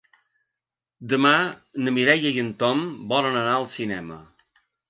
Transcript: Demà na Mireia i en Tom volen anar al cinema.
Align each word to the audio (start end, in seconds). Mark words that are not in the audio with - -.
Demà 1.11 1.33
na 1.85 1.95
Mireia 1.99 2.33
i 2.39 2.43
en 2.47 2.51
Tom 2.65 2.83
volen 3.15 3.41
anar 3.45 3.55
al 3.59 3.73
cinema. 3.79 4.23